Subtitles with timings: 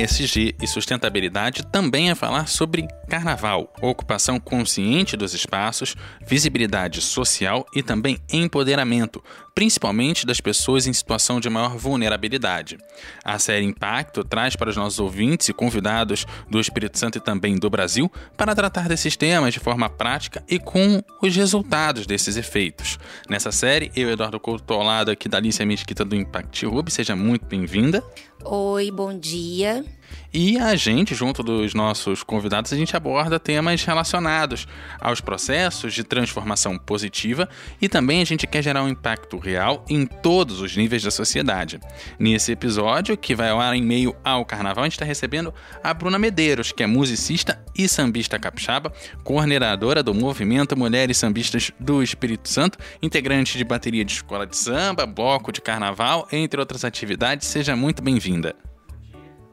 [0.00, 5.96] ESG e sustentabilidade também é falar sobre carnaval, ocupação consciente dos espaços,
[6.26, 9.22] visibilidade social e também empoderamento,
[9.54, 12.78] principalmente das pessoas em situação de maior vulnerabilidade.
[13.24, 17.58] A série Impacto traz para os nossos ouvintes e convidados do Espírito Santo e também
[17.58, 22.98] do Brasil para tratar desses temas de forma prática e com os resultados desses efeitos.
[23.28, 27.14] Nessa série, eu, Eduardo Couto, ao lado aqui da Alicia Mesquita do Impact Hub, seja
[27.16, 28.02] muito bem-vinda.
[28.42, 29.84] Oi, bom dia.
[30.32, 34.66] E a gente, junto dos nossos convidados, a gente aborda temas relacionados
[35.00, 37.48] aos processos de transformação positiva
[37.80, 41.80] e também a gente quer gerar um impacto real em todos os níveis da sociedade.
[42.18, 45.52] Nesse episódio, que vai ao ar em meio ao carnaval, a gente está recebendo
[45.82, 48.92] a Bruna Medeiros, que é musicista e sambista capixaba,
[49.24, 55.06] coordenadora do movimento Mulheres Sambistas do Espírito Santo, integrante de bateria de escola de samba,
[55.06, 57.48] bloco de carnaval, entre outras atividades.
[57.48, 58.54] Seja muito bem-vinda.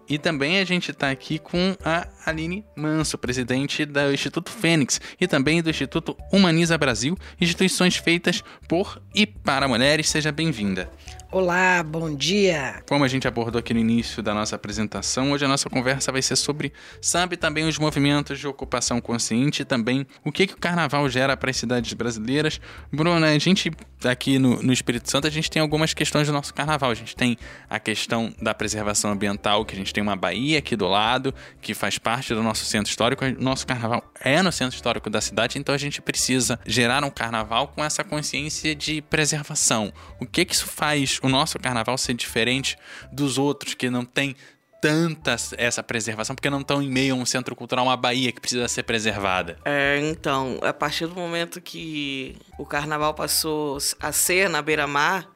[0.09, 5.27] E também a gente está aqui com a Aline Manso, presidente do Instituto Fênix e
[5.27, 10.09] também do Instituto Humaniza Brasil, instituições feitas por e para mulheres.
[10.09, 10.89] Seja bem-vinda.
[11.29, 12.81] Olá, bom dia!
[12.87, 16.21] Como a gente abordou aqui no início da nossa apresentação, hoje a nossa conversa vai
[16.21, 20.57] ser sobre, sabe, também os movimentos de ocupação consciente e também o que, que o
[20.57, 22.61] carnaval gera para as cidades brasileiras.
[22.93, 23.69] Bruna, a gente
[24.05, 26.91] aqui no, no Espírito Santo, a gente tem algumas questões do nosso carnaval.
[26.91, 27.37] A gente tem
[27.69, 31.73] a questão da preservação ambiental, que a gente tem uma baía aqui do lado, que
[31.73, 33.25] faz parte do nosso centro histórico.
[33.25, 37.09] O nosso carnaval é no centro histórico da cidade, então a gente precisa gerar um
[37.09, 39.91] carnaval com essa consciência de preservação.
[40.19, 42.77] O que, que isso faz o nosso carnaval ser diferente
[43.11, 44.35] dos outros que não tem
[44.81, 48.39] tanta essa preservação, porque não estão em meio a um centro cultural, uma Bahia que
[48.39, 49.57] precisa ser preservada?
[49.65, 55.27] É, então, a partir do momento que o carnaval passou a ser na beira-mar,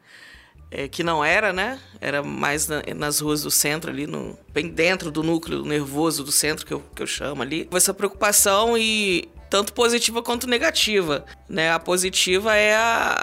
[0.70, 1.80] é, que não era, né?
[2.00, 6.32] Era mais na, nas ruas do centro, ali, no, bem dentro do núcleo nervoso do
[6.32, 7.68] centro, que eu, que eu chamo ali.
[7.74, 11.74] Essa preocupação e tanto positiva quanto negativa, né?
[11.74, 13.18] A positiva é a,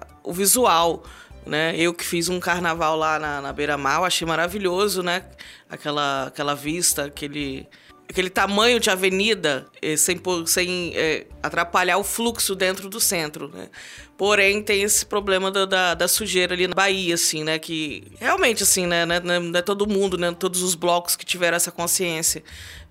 [0.00, 1.04] a o visual,
[1.46, 1.74] né?
[1.76, 5.24] Eu que fiz um carnaval lá na, na beira-mar, achei maravilhoso, né?
[5.68, 7.68] Aquela, aquela vista, aquele,
[8.08, 13.68] aquele tamanho de avenida eh, sem, sem é, atrapalhar o fluxo dentro do centro, né?
[14.16, 17.58] Porém, tem esse problema da, da, da, sujeira ali na Bahia, assim, né?
[17.58, 19.04] Que realmente, assim, né?
[19.04, 20.32] Não é, não é todo mundo, né?
[20.38, 22.42] Todos os blocos que tiveram essa consciência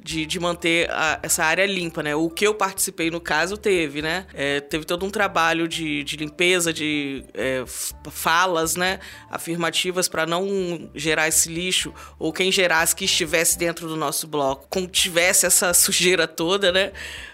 [0.03, 2.13] de, de manter a, essa área limpa, né?
[2.13, 4.25] O que eu participei no caso teve, né?
[4.33, 7.63] É, teve todo um trabalho de, de limpeza, de é,
[8.11, 8.99] falas, né?
[9.31, 14.67] Afirmativas para não gerar esse lixo ou quem gerasse que estivesse dentro do nosso bloco,
[14.87, 16.91] tivesse essa sujeira toda, né?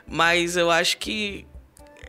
[0.08, 1.48] Mas eu acho que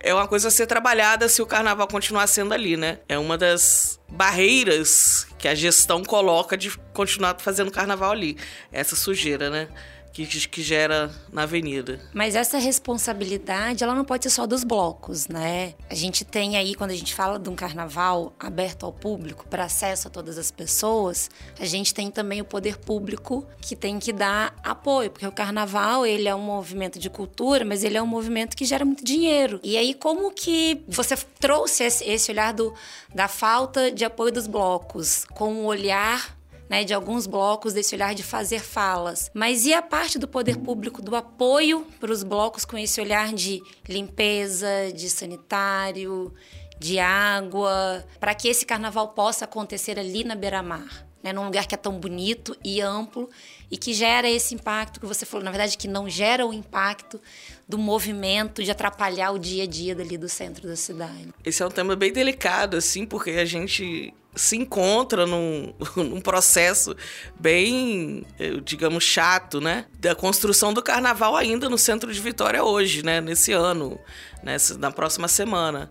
[0.03, 2.99] é uma coisa a ser trabalhada se o carnaval continuar sendo ali, né?
[3.09, 8.37] É uma das barreiras que a gestão coloca de continuar fazendo carnaval ali.
[8.73, 9.69] Essa sujeira, né?
[10.13, 12.01] Que, que gera na avenida.
[12.13, 15.75] Mas essa responsabilidade, ela não pode ser só dos blocos, né?
[15.89, 19.65] A gente tem aí, quando a gente fala de um carnaval aberto ao público, para
[19.65, 24.13] acesso a todas as pessoas, a gente tem também o poder público que tem que
[24.13, 28.07] dar apoio, porque o carnaval, ele é um movimento de cultura, mas ele é um
[28.07, 29.61] movimento que gera muito dinheiro.
[29.63, 32.75] E aí, como que você trouxe esse olhar do,
[33.15, 36.40] da falta de apoio dos blocos com o olhar
[36.71, 39.29] né, de alguns blocos desse olhar de fazer falas.
[39.35, 43.33] Mas e a parte do poder público do apoio para os blocos com esse olhar
[43.33, 46.33] de limpeza, de sanitário,
[46.79, 51.10] de água, para que esse carnaval possa acontecer ali na beira-mar?
[51.23, 53.29] Né, num lugar que é tão bonito e amplo
[53.71, 57.21] e que gera esse impacto que você falou, na verdade, que não gera o impacto
[57.69, 61.29] do movimento de atrapalhar o dia a dia dali do centro da cidade.
[61.45, 66.97] Esse é um tema bem delicado, assim, porque a gente se encontra num, num processo
[67.39, 68.25] bem,
[68.65, 69.87] digamos, chato, né?
[69.99, 73.21] Da construção do carnaval ainda no centro de Vitória hoje, né?
[73.21, 73.99] Nesse ano,
[74.43, 75.91] nessa, na próxima semana.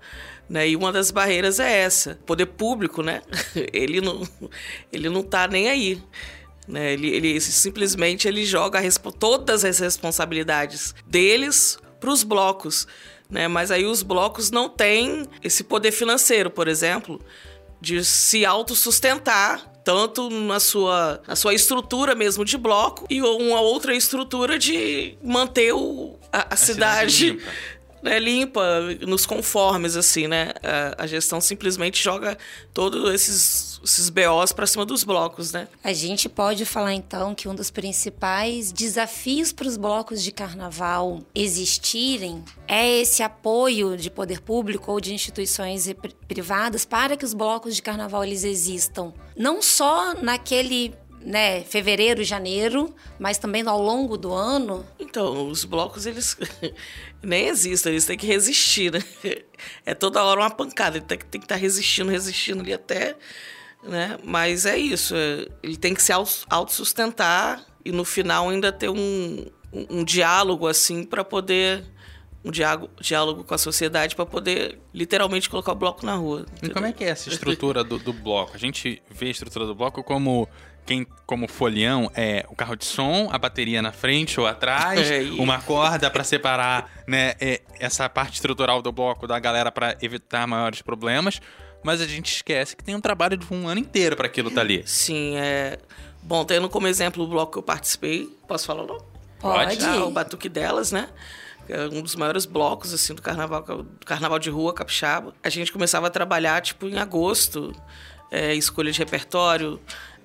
[0.49, 0.69] Né?
[0.69, 2.17] E uma das barreiras é essa.
[2.21, 3.21] O poder público, né?
[3.71, 4.27] Ele não,
[4.91, 6.01] ele não tá nem aí.
[6.67, 6.93] Né?
[6.93, 8.79] Ele, ele simplesmente ele joga
[9.19, 12.87] todas as responsabilidades deles para os blocos.
[13.29, 13.47] Né?
[13.47, 17.21] Mas aí os blocos não têm esse poder financeiro, por exemplo,
[17.79, 23.95] de se autossustentar tanto na sua, na sua estrutura mesmo de bloco e uma outra
[23.95, 27.47] estrutura de manter o, a, a, a cidade, cidade
[28.01, 28.61] né, limpa,
[29.07, 30.51] nos conformes, assim, né?
[30.63, 32.37] A, a gestão simplesmente joga
[32.73, 35.67] todos esses, esses BOs para cima dos blocos, né?
[35.83, 41.21] A gente pode falar, então, que um dos principais desafios para os blocos de carnaval
[41.33, 45.87] existirem é esse apoio de poder público ou de instituições
[46.27, 49.13] privadas para que os blocos de carnaval eles existam.
[49.35, 54.85] Não só naquele né, fevereiro, janeiro, mas também ao longo do ano?
[54.99, 56.37] Então, os blocos, eles
[57.21, 59.03] nem existem, eles têm que resistir, né?
[59.85, 62.73] É toda hora uma pancada, ele tem que, tem que estar tá resistindo, resistindo ali
[62.73, 63.15] até,
[63.83, 64.17] né?
[64.23, 69.45] Mas é isso, é, ele tem que se autossustentar e no final ainda ter um,
[69.73, 71.83] um, um diálogo, assim, para poder
[72.43, 76.45] um diálogo, diálogo com a sociedade para poder literalmente colocar o bloco na rua.
[76.53, 76.69] Entendeu?
[76.69, 78.51] E como é que é essa estrutura do, do bloco?
[78.53, 80.47] A gente vê a estrutura do bloco como
[80.89, 85.21] quem como folião é o carro de som, a bateria na frente ou atrás, é,
[85.37, 90.47] uma corda para separar né, é, essa parte estrutural do bloco da galera para evitar
[90.47, 91.39] maiores problemas.
[91.83, 94.61] Mas a gente esquece que tem um trabalho de um ano inteiro para aquilo tá
[94.61, 94.81] ali.
[94.85, 95.77] Sim, é.
[96.23, 98.97] Bom, tendo como exemplo o bloco que eu participei, posso falar não?
[99.39, 99.85] Pode.
[99.85, 101.07] Ah, o Batuque Delas, né?
[101.69, 105.35] É um dos maiores blocos assim do carnaval, do carnaval de rua capixaba.
[105.43, 107.73] A gente começava a trabalhar tipo em agosto,
[108.31, 109.79] é, escolha de repertório,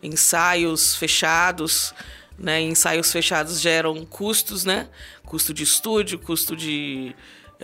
[0.04, 1.94] ensaios fechados,
[2.38, 2.60] né?
[2.60, 4.88] Ensaios fechados geram custos, né?
[5.24, 7.14] Custo de estúdio, custo de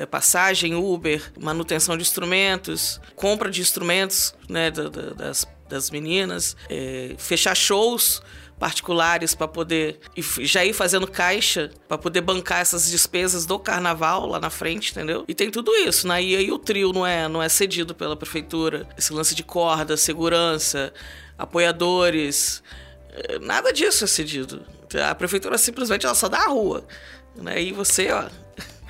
[0.06, 4.70] passagem, Uber, manutenção de instrumentos, compra de instrumentos, né?
[4.70, 8.20] Da, da, das, das meninas, é, fechar shows
[8.61, 9.99] particulares para poder
[10.41, 15.25] já ir fazendo caixa para poder bancar essas despesas do carnaval lá na frente, entendeu?
[15.26, 16.23] E tem tudo isso, né?
[16.23, 19.97] E aí o trio não é não é cedido pela prefeitura, esse lance de corda,
[19.97, 20.93] segurança,
[21.38, 22.62] apoiadores,
[23.12, 24.62] eh, nada disso é cedido.
[25.08, 26.85] A prefeitura simplesmente ela só dá a rua.
[27.37, 27.62] Né?
[27.62, 28.25] E você, ó.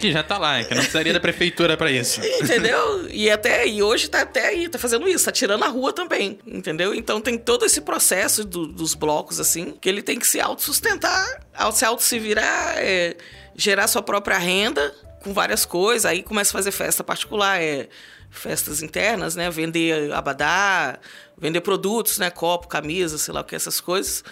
[0.00, 2.20] Que já tá lá, que não precisaria da prefeitura para isso.
[2.43, 3.06] Entendeu?
[3.11, 6.38] E até e hoje tá até aí, tá fazendo isso, tá tirando a rua também,
[6.47, 6.94] entendeu?
[6.94, 11.26] Então tem todo esse processo do, dos blocos, assim, que ele tem que se autossustentar,
[11.73, 13.17] se auto se virar, é,
[13.55, 17.88] gerar sua própria renda com várias coisas, aí começa a fazer festa particular, é
[18.31, 19.50] festas internas, né?
[19.50, 20.99] Vender abadá,
[21.37, 22.31] vender produtos, né?
[22.31, 24.25] Copo, camisa, sei lá o que, essas coisas,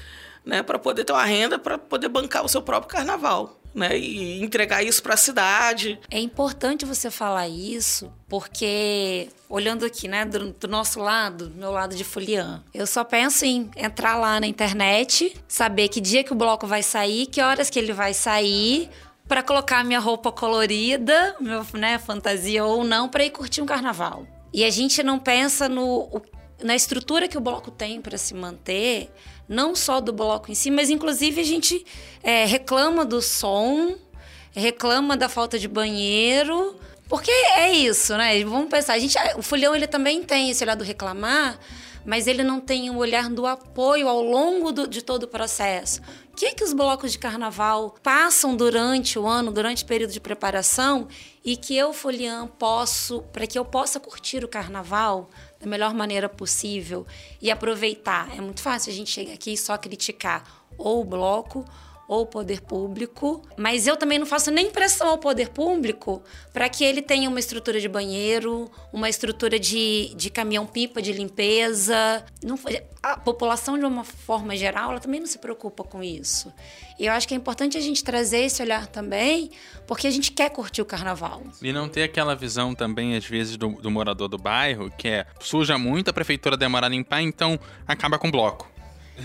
[0.45, 0.63] né?
[0.63, 3.61] Para poder ter uma renda, para poder bancar o seu próprio carnaval.
[3.79, 6.01] Né, e entregar isso para a cidade.
[6.11, 11.71] É importante você falar isso, porque olhando aqui, né, do, do, nosso lado, do meu
[11.71, 16.33] lado de foliã, eu só penso em entrar lá na internet, saber que dia que
[16.33, 18.91] o bloco vai sair, que horas que ele vai sair,
[19.29, 24.27] para colocar minha roupa colorida, meu, né, fantasia ou não, para ir curtir um carnaval.
[24.53, 26.21] E a gente não pensa no,
[26.63, 29.11] na estrutura que o bloco tem para se manter,
[29.49, 31.85] não só do bloco em si, mas inclusive a gente
[32.23, 33.97] é, reclama do som,
[34.53, 36.77] reclama da falta de banheiro,
[37.09, 38.45] porque é isso, né?
[38.45, 41.59] Vamos pensar, a gente, o Folhão ele também tem esse olhar do reclamar,
[42.05, 46.01] mas ele não tem o olhar do apoio ao longo do, de todo o processo.
[46.33, 50.21] O que, que os blocos de carnaval passam durante o ano, durante o período de
[50.21, 51.09] preparação,
[51.45, 55.29] e que eu, Folian, posso, para que eu possa curtir o carnaval
[55.61, 57.07] da melhor maneira possível
[57.41, 58.35] e aproveitar.
[58.37, 61.65] É muito fácil a gente chegar aqui e só criticar ou o bloco
[62.09, 66.23] ou o poder público, mas eu também não faço nem pressão ao poder público
[66.55, 72.25] para que ele tenha uma estrutura de banheiro, uma estrutura de, de caminhão-pipa de limpeza.
[72.43, 72.59] Não,
[73.03, 76.51] a população, de uma forma geral, ela também não se preocupa com isso.
[76.99, 79.51] E eu acho que é importante a gente trazer esse olhar também,
[79.87, 81.43] porque a gente quer curtir o carnaval.
[81.63, 85.27] E não ter aquela visão também, às vezes, do, do morador do bairro, que é
[85.41, 88.78] suja muito, a prefeitura demora a limpar, então acaba com bloco.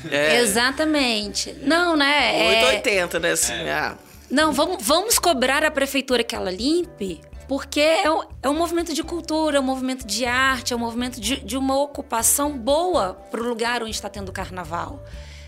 [0.10, 0.40] É.
[0.42, 1.54] Exatamente.
[1.62, 2.58] Não, né?
[2.62, 3.20] 880, é...
[3.20, 3.32] né?
[3.32, 3.72] Assim, é.
[3.72, 3.98] ah.
[4.30, 8.94] Não, vamos, vamos cobrar a prefeitura que ela limpe, porque é um, é um movimento
[8.94, 13.14] de cultura, é um movimento de arte, é um movimento de, de uma ocupação boa
[13.30, 15.04] para o lugar onde está tendo o carnaval.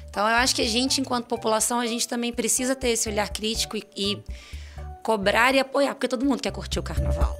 [0.09, 3.27] Então, eu acho que a gente, enquanto população, a gente também precisa ter esse olhar
[3.29, 4.23] crítico e, e
[5.03, 7.35] cobrar e apoiar, porque todo mundo quer curtir o carnaval.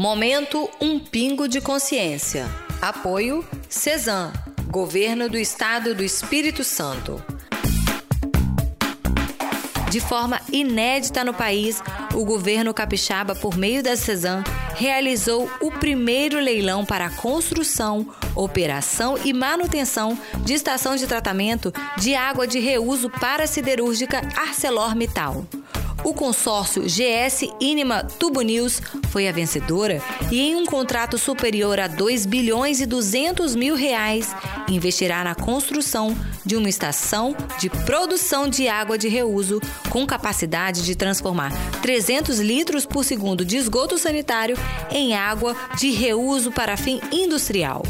[0.00, 2.48] Momento Um Pingo de Consciência.
[2.80, 4.32] Apoio CESAM,
[4.68, 7.22] Governo do Estado do Espírito Santo.
[9.90, 11.82] De forma inédita no país,
[12.14, 14.42] o governo capixaba, por meio da CESAM,
[14.74, 22.14] realizou o primeiro leilão para a construção, operação e manutenção de estação de tratamento de
[22.14, 25.44] água de reuso para a siderúrgica ArcelorMittal.
[26.02, 28.80] o consórcio GS Inima Tubo News
[29.10, 30.00] foi a vencedora
[30.30, 34.34] e em um contrato superior a 2 bilhões e 200 mil reais
[34.68, 40.94] investirá na construção de uma estação de produção de água de reuso com capacidade de
[40.94, 41.52] transformar
[41.82, 44.56] 300 litros por segundo de esgoto sanitário
[44.90, 47.82] em água de reuso para fim industrial.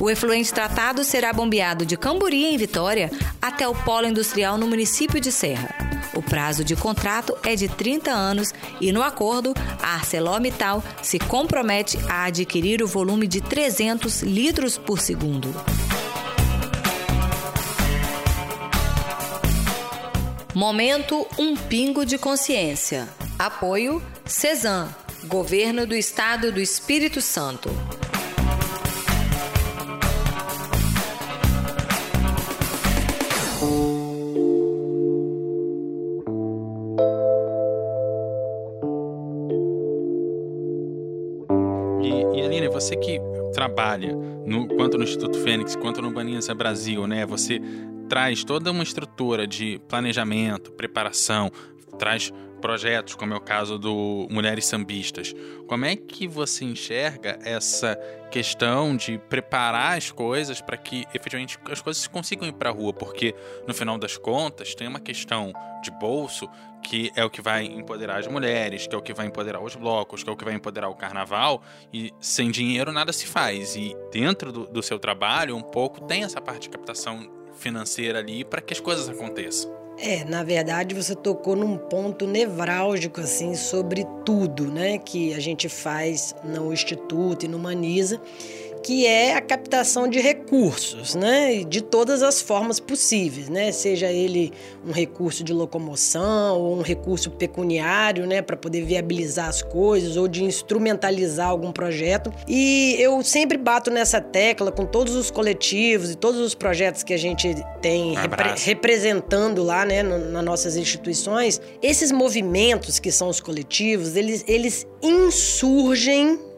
[0.00, 3.10] O efluente tratado será bombeado de Camburi, em Vitória,
[3.40, 5.90] até o polo industrial no município de Serra.
[6.14, 10.59] O prazo de contrato é de 30 anos e, no acordo, a ArcelorMittal
[11.02, 15.48] se compromete a adquirir o volume de 300 litros por segundo.
[20.54, 23.08] Momento Um Pingo de Consciência.
[23.38, 27.70] Apoio CESAM, Governo do Estado do Espírito Santo.
[43.70, 47.24] Trabalha no, quanto no Instituto Fênix, quanto no Baninhas Brasil, né?
[47.24, 47.60] Você
[48.08, 51.50] traz toda uma estrutura de planejamento, preparação,
[51.98, 55.34] traz projetos, como é o caso do Mulheres Sambistas.
[55.66, 57.96] Como é que você enxerga essa
[58.30, 62.92] questão de preparar as coisas para que efetivamente as coisas consigam ir para a rua?
[62.92, 63.34] Porque
[63.66, 65.52] no final das contas tem uma questão
[65.82, 66.48] de bolso
[66.82, 69.74] que é o que vai empoderar as mulheres, que é o que vai empoderar os
[69.76, 71.62] blocos, que é o que vai empoderar o carnaval,
[71.92, 73.76] e sem dinheiro nada se faz.
[73.76, 78.44] E dentro do, do seu trabalho, um pouco tem essa parte de captação financeira ali
[78.44, 79.79] para que as coisas aconteçam.
[80.02, 85.68] É, na verdade você tocou num ponto nevrálgico assim sobre tudo, né, que a gente
[85.68, 88.18] faz no instituto e no Manisa
[88.82, 94.52] que é a captação de recursos, né, de todas as formas possíveis, né, seja ele
[94.86, 100.26] um recurso de locomoção ou um recurso pecuniário, né, para poder viabilizar as coisas ou
[100.26, 102.32] de instrumentalizar algum projeto.
[102.48, 107.12] E eu sempre bato nessa tecla com todos os coletivos e todos os projetos que
[107.12, 113.28] a gente tem repre representando lá, né, no, nas nossas instituições, esses movimentos que são
[113.28, 116.49] os coletivos, eles, eles insurgem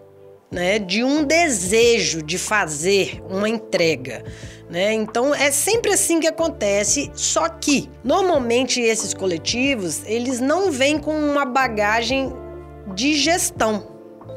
[0.52, 4.22] né, de um desejo de fazer uma entrega.
[4.68, 4.92] Né?
[4.92, 11.14] Então é sempre assim que acontece, só que normalmente esses coletivos eles não vêm com
[11.14, 12.32] uma bagagem
[12.94, 13.86] de gestão,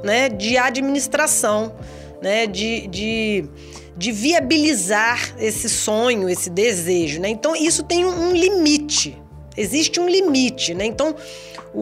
[0.03, 1.75] né, de administração,
[2.22, 3.50] né, de, de,
[3.98, 7.19] de viabilizar esse sonho, esse desejo.
[7.19, 7.29] Né?
[7.29, 9.22] Então isso tem um limite,
[9.57, 10.74] existe um limite.
[10.74, 10.86] Né?
[10.86, 11.15] Então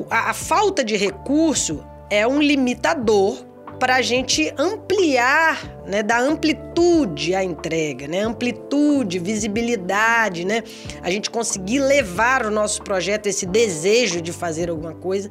[0.09, 3.52] a, a falta de recurso é um limitador
[3.83, 10.63] para a gente ampliar, né, dar amplitude à entrega, né, amplitude, visibilidade, né,
[11.01, 15.29] a gente conseguir levar o nosso projeto, esse desejo de fazer alguma coisa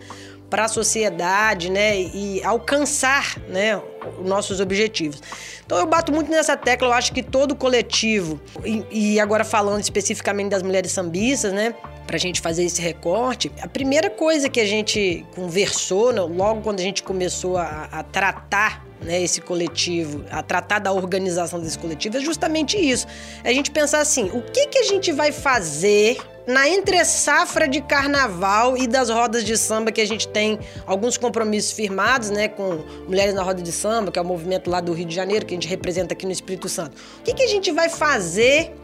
[0.51, 3.81] para a sociedade, né, e alcançar, né,
[4.21, 5.23] os nossos objetivos.
[5.65, 9.81] Então eu bato muito nessa tecla, eu acho que todo coletivo, e, e agora falando
[9.81, 11.75] especificamente das mulheres sambistas, né,
[12.07, 16.63] para a gente fazer esse recorte, a primeira coisa que a gente conversou, né, logo
[16.63, 21.79] quando a gente começou a, a tratar né, esse coletivo, a tratar da organização desse
[21.79, 23.07] coletivo, é justamente isso.
[23.43, 27.69] É a gente pensar assim: o que, que a gente vai fazer na entre safra
[27.69, 32.49] de carnaval e das rodas de samba que a gente tem alguns compromissos firmados, né,
[32.49, 35.47] com Mulheres na Roda de Samba, que é o movimento lá do Rio de Janeiro
[35.47, 36.97] que a gente representa aqui no Espírito Santo.
[37.21, 38.75] O que, que a gente vai fazer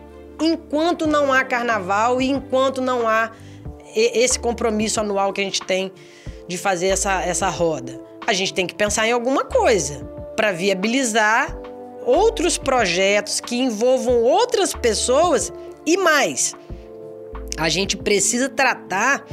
[0.41, 3.33] enquanto não há carnaval e enquanto não há
[3.95, 5.93] esse compromisso anual que a gente tem
[6.47, 8.01] de fazer essa, essa roda.
[8.27, 10.05] A gente tem que pensar em alguma coisa
[10.37, 11.57] para viabilizar
[12.05, 15.53] outros projetos que envolvam outras pessoas
[15.85, 16.55] e mais.
[17.57, 19.27] A gente precisa tratar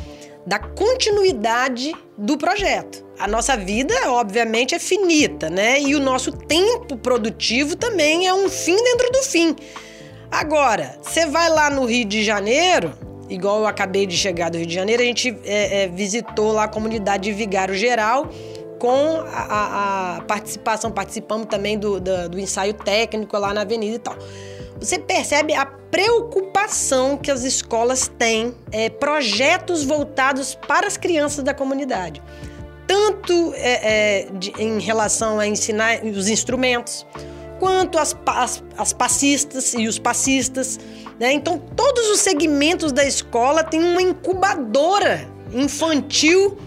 [0.45, 3.05] da continuidade do projeto.
[3.17, 5.79] A nossa vida, obviamente, é finita, né?
[5.79, 9.55] E o nosso tempo produtivo também é um fim dentro do fim.
[10.35, 12.93] Agora, você vai lá no Rio de Janeiro,
[13.29, 16.65] igual eu acabei de chegar do Rio de Janeiro, a gente é, é, visitou lá
[16.65, 18.27] a comunidade de Vigário Geral
[18.77, 23.95] com a, a, a participação, participamos também do, do, do, ensaio técnico lá na avenida
[23.95, 24.17] e tal.
[24.77, 31.53] Você percebe a preocupação que as escolas têm, é, projetos voltados para as crianças da
[31.53, 32.21] comunidade.
[32.85, 37.05] Tanto é, é de, em relação a ensinar os instrumentos,
[37.59, 40.79] quanto as, as, as passistas e os passistas.
[41.19, 41.33] Né?
[41.33, 46.57] Então, todos os segmentos da escola têm uma incubadora infantil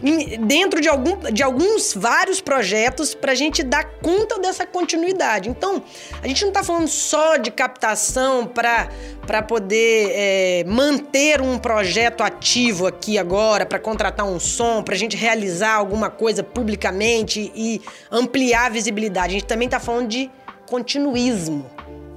[0.41, 5.51] dentro de, algum, de alguns vários projetos para a gente dar conta dessa continuidade.
[5.51, 5.83] Então,
[6.23, 12.87] a gente não está falando só de captação para poder é, manter um projeto ativo
[12.87, 18.67] aqui agora, para contratar um som, para a gente realizar alguma coisa publicamente e ampliar
[18.67, 19.29] a visibilidade.
[19.29, 20.31] A gente também está falando de
[20.69, 21.69] continuismo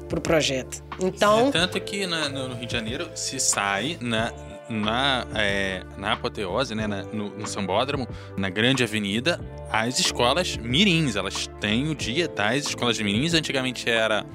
[0.08, 0.84] para o projeto.
[1.00, 1.48] Então.
[1.48, 4.32] É, tanto que na, no Rio de Janeiro se sai na,
[4.70, 9.40] na, é, na apoteose, né, na, no, no Sambódromo, na Grande Avenida,
[9.72, 11.16] as escolas mirins.
[11.16, 13.34] Elas têm o dia das escolas de mirins.
[13.34, 14.26] Antigamente era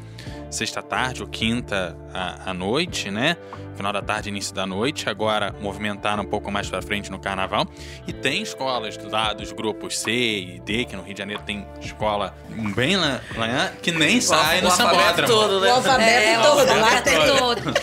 [0.50, 3.36] sexta tarde ou quinta à, à noite, né?
[3.76, 5.08] Final da tarde, início da noite.
[5.08, 7.66] Agora movimentaram um pouco mais para frente no carnaval.
[8.06, 11.66] E tem escolas lá dos grupos C e D, que no Rio de Janeiro tem
[11.80, 12.34] escola
[12.74, 15.28] bem lá, lá que nem sai no Sambódromo.
[15.28, 15.70] Todo, né?
[15.70, 17.36] O alfabeto É, todo, o lá alfabeto tem.
[17.38, 17.74] todo.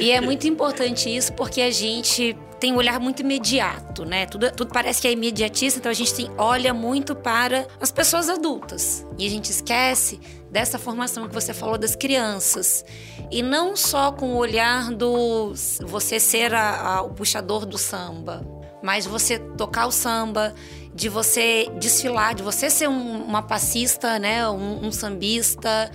[0.00, 4.26] E é muito importante isso porque a gente tem um olhar muito imediato, né?
[4.26, 8.28] Tudo, tudo parece que é imediatista, então a gente tem, olha muito para as pessoas
[8.28, 9.06] adultas.
[9.18, 10.18] E a gente esquece
[10.50, 12.84] dessa formação que você falou das crianças.
[13.30, 15.52] E não só com o olhar do
[15.86, 18.40] você ser a- a- o puxador do samba,
[18.82, 20.54] mas você tocar o samba,
[20.98, 25.92] de você desfilar, de você ser um- uma passista, né, um, um sambista,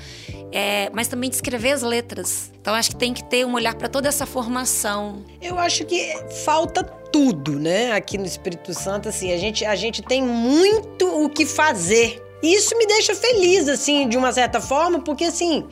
[0.49, 2.49] é, mas também de escrever as letras.
[2.61, 5.25] Então acho que tem que ter um olhar para toda essa formação.
[5.41, 7.91] Eu acho que falta tudo, né?
[7.91, 12.23] Aqui no Espírito Santo, assim, a gente, a gente tem muito o que fazer.
[12.41, 15.65] E isso me deixa feliz, assim, de uma certa forma, porque, assim,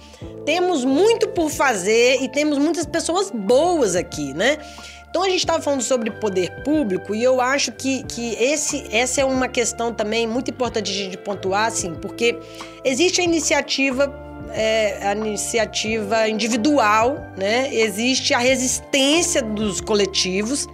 [0.45, 4.57] temos muito por fazer e temos muitas pessoas boas aqui, né?
[5.11, 9.19] Então a gente estava falando sobre poder público e eu acho que, que esse, essa
[9.19, 12.39] é uma questão também muito importante de, pontuar, assim, porque
[12.83, 14.11] existe a iniciativa
[14.53, 17.73] é, a iniciativa individual, né?
[17.73, 20.67] Existe a resistência dos coletivos,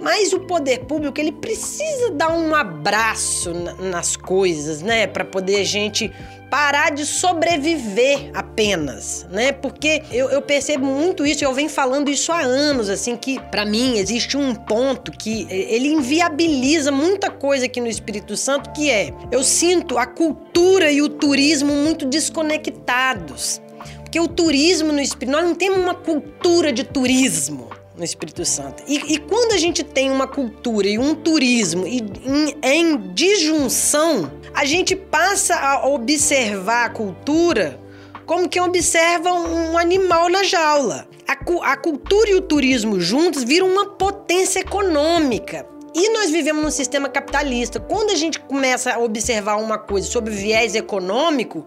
[0.00, 5.06] mas o poder público ele precisa dar um abraço na- nas coisas, né?
[5.06, 6.12] Para poder a gente
[6.50, 9.52] parar de sobreviver apenas, né?
[9.52, 13.64] Porque eu, eu percebo muito isso, eu venho falando isso há anos, assim, que para
[13.64, 19.12] mim existe um ponto que ele inviabiliza muita coisa aqui no Espírito Santo, que é
[19.30, 23.62] eu sinto a cultura e o turismo muito desconectados.
[24.00, 28.82] Porque o turismo no Espírito, nós não temos uma cultura de turismo no Espírito Santo.
[28.88, 34.32] E, e quando a gente tem uma cultura e um turismo e, em, em disjunção,
[34.54, 37.78] a gente passa a observar a cultura
[38.24, 41.06] como quem observa um animal na jaula.
[41.28, 45.66] A, a cultura e o turismo juntos viram uma potência econômica.
[45.94, 47.80] E nós vivemos num sistema capitalista.
[47.80, 51.66] Quando a gente começa a observar uma coisa sob viés econômico,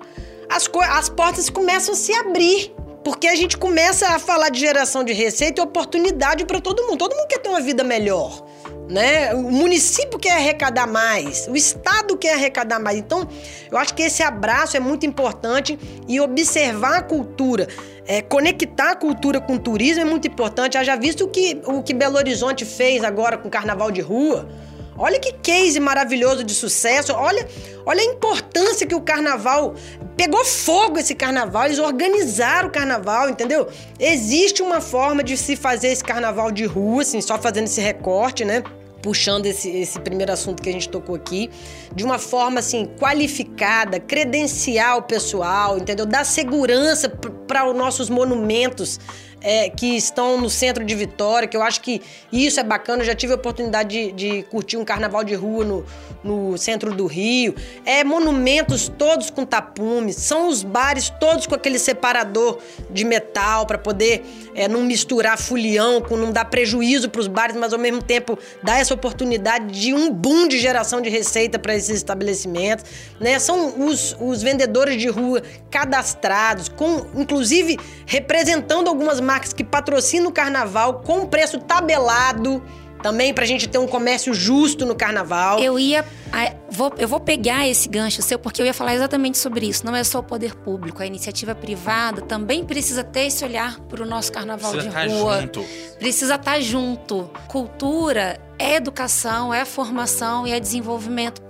[0.49, 2.73] as, as portas começam a se abrir.
[3.03, 6.97] Porque a gente começa a falar de geração de receita e oportunidade para todo mundo.
[6.97, 8.43] Todo mundo quer ter uma vida melhor.
[8.89, 9.33] Né?
[9.33, 12.97] O município quer arrecadar mais, o estado quer arrecadar mais.
[12.97, 13.27] Então,
[13.71, 17.67] eu acho que esse abraço é muito importante e observar a cultura,
[18.05, 20.77] é, conectar a cultura com o turismo é muito importante.
[20.77, 24.49] Haja visto o que, o que Belo Horizonte fez agora com o carnaval de rua.
[24.97, 27.13] Olha que case maravilhoso de sucesso.
[27.13, 27.47] Olha,
[27.85, 29.75] olha a importância que o carnaval
[30.15, 33.67] pegou fogo esse carnaval, eles organizaram o carnaval, entendeu?
[33.99, 38.45] Existe uma forma de se fazer esse carnaval de rua, assim, só fazendo esse recorte,
[38.45, 38.63] né?
[39.01, 41.49] Puxando esse, esse primeiro assunto que a gente tocou aqui,
[41.95, 46.05] de uma forma assim, qualificada, credenciar o pessoal, entendeu?
[46.05, 48.99] Dar segurança para os nossos monumentos
[49.43, 52.01] é, que estão no centro de Vitória, que eu acho que
[52.31, 53.01] isso é bacana.
[53.01, 55.85] Eu já tive a oportunidade de, de curtir um carnaval de rua no,
[56.23, 57.53] no centro do Rio.
[57.85, 63.77] É monumentos todos com tapumes, são os bares todos com aquele separador de metal para
[63.77, 64.23] poder
[64.55, 68.39] é, não misturar fulião, com não dar prejuízo para os bares, mas ao mesmo tempo
[68.63, 72.85] dar essa oportunidade de um boom de geração de receita para esses estabelecimentos.
[73.19, 73.37] Né?
[73.39, 80.31] São os, os vendedores de rua cadastrados, com inclusive representando algumas marcas que patrocinam o
[80.33, 82.63] carnaval com preço tabelado.
[83.01, 85.59] Também pra gente ter um comércio justo no carnaval.
[85.59, 86.05] Eu ia.
[86.31, 89.85] a- vou- eu vou pegar esse gancho seu, porque eu ia falar exatamente sobre isso.
[89.85, 94.01] Não é só o poder público, a iniciativa privada também precisa ter esse olhar para
[94.01, 95.41] o nosso carnaval Precisa de tá rua.
[95.41, 95.65] junto.
[95.99, 97.29] Precisa estar junto.
[97.49, 101.41] Cultura é educação, é formação e é desenvolvimento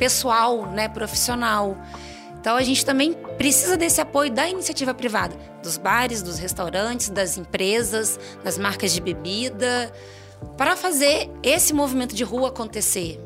[0.00, 1.76] pessoal, né, profissional.
[2.40, 7.36] Então a gente também precisa desse apoio da iniciativa privada, dos bares, dos restaurantes, das
[7.36, 9.92] empresas, das marcas de bebida,
[10.56, 13.20] para fazer esse movimento de rua acontecer.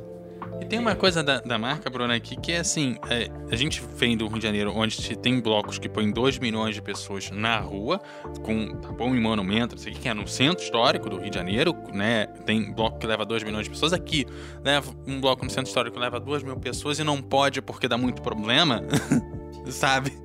[0.60, 3.82] E tem uma coisa da, da marca, Bruna, aqui, que é assim: é, a gente
[3.96, 7.58] vem do Rio de Janeiro, onde tem blocos que põem 2 milhões de pessoas na
[7.58, 8.00] rua,
[8.42, 11.36] com tá bom em monumento, isso aqui que é no centro histórico do Rio de
[11.36, 12.26] Janeiro, né?
[12.46, 13.92] Tem bloco que leva 2 milhões de pessoas.
[13.92, 14.26] Aqui,
[14.62, 17.88] leva um bloco no centro histórico que leva 2 mil pessoas e não pode porque
[17.88, 18.82] dá muito problema,
[19.68, 20.23] sabe?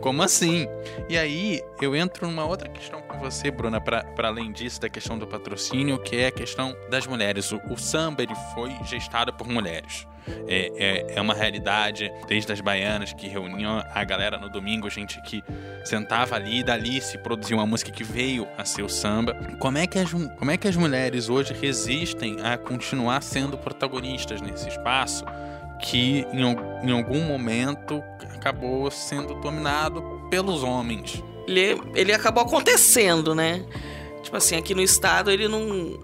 [0.00, 0.66] Como assim?
[1.08, 5.18] E aí eu entro numa outra questão com você, Bruna, para além disso, da questão
[5.18, 7.52] do patrocínio, que é a questão das mulheres.
[7.52, 10.06] O, o samba ele foi gestado por mulheres.
[10.48, 15.20] É, é, é, uma realidade, desde as baianas que reuniam a galera no domingo, gente
[15.22, 15.44] que
[15.84, 19.34] sentava ali e dali se produzia uma música que veio a ser o samba.
[19.58, 24.40] Como é que as, como é que as mulheres hoje resistem a continuar sendo protagonistas
[24.40, 25.24] nesse espaço?
[25.84, 26.40] Que em,
[26.88, 28.02] em algum momento
[28.34, 31.22] acabou sendo dominado pelos homens.
[31.46, 33.62] Ele, ele acabou acontecendo, né?
[34.22, 36.00] Tipo assim, aqui no estado ele não.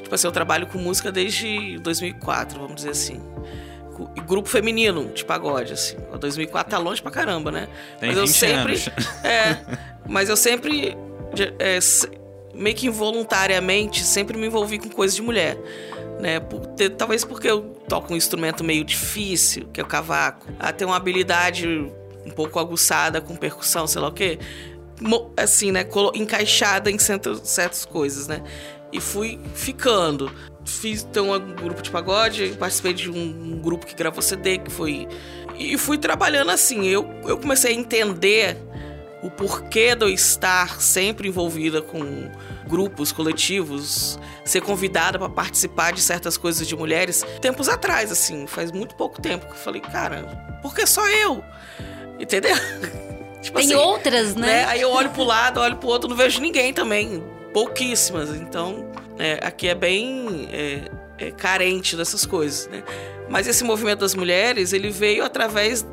[0.00, 3.20] Tipo assim, eu trabalho com música desde 2004, vamos dizer assim.
[4.26, 5.96] Grupo feminino de pagode, assim.
[6.18, 7.68] 2004 tá longe pra caramba, né?
[7.98, 8.72] Tem mas eu sempre.
[8.74, 8.88] Anos.
[9.24, 9.58] É.
[10.08, 10.96] Mas eu sempre.
[11.58, 11.78] É,
[12.54, 15.58] meio que involuntariamente, sempre me envolvi com coisas de mulher
[16.20, 16.38] né?
[16.40, 20.46] Por ter, talvez porque eu toco um instrumento meio difícil, que é o cavaco.
[20.58, 21.66] A ter uma habilidade
[22.24, 24.38] um pouco aguçada com percussão, sei lá o quê.
[25.36, 25.86] Assim, né?
[26.14, 28.42] Encaixada em certas coisas, né?
[28.92, 30.30] E fui ficando.
[30.64, 34.70] Fiz então um grupo de pagode, participei de um, um grupo que gravou CD, que
[34.70, 35.08] foi.
[35.58, 36.86] E fui trabalhando assim.
[36.86, 38.56] Eu, eu comecei a entender
[39.22, 42.30] o porquê de eu estar sempre envolvida com
[42.70, 47.24] grupos, coletivos, ser convidada para participar de certas coisas de mulheres.
[47.40, 50.22] Tempos atrás, assim, faz muito pouco tempo que eu falei, cara,
[50.62, 51.42] por que só eu?
[52.18, 52.54] Entendeu?
[53.42, 54.46] tipo Tem assim, outras, né?
[54.46, 54.64] né?
[54.66, 57.22] Aí eu olho pro lado, olho pro outro, não vejo ninguém também.
[57.52, 58.30] Pouquíssimas.
[58.30, 62.84] Então, é, aqui é bem é, é carente dessas coisas, né?
[63.28, 65.84] Mas esse movimento das mulheres, ele veio através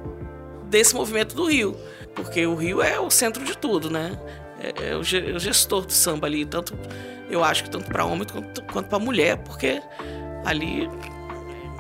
[0.64, 1.76] desse movimento do Rio.
[2.16, 4.18] Porque o Rio é o centro de tudo, né?
[4.60, 6.78] É, é o gestor do samba ali, tanto
[7.30, 9.82] eu acho que tanto para homem quanto, quanto para mulher, porque
[10.46, 10.90] ali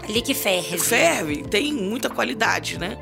[0.04, 0.78] ali que ferve.
[0.78, 2.98] Ferve, tem muita qualidade, né?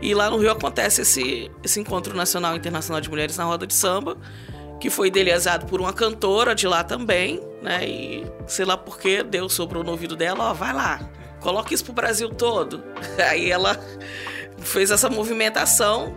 [0.00, 3.66] E lá no Rio acontece esse, esse encontro nacional e internacional de mulheres na roda
[3.66, 4.16] de samba,
[4.80, 7.86] que foi idealizado por uma cantora de lá também, né?
[7.86, 11.00] E sei lá por que Deus sobrou no ouvido dela, ó, vai lá,
[11.40, 12.82] coloca isso pro Brasil todo.
[13.30, 13.78] Aí ela
[14.58, 16.14] fez essa movimentação